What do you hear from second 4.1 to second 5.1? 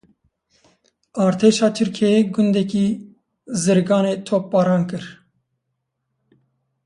topbaran kir.